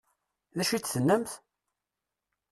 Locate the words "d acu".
0.55-0.73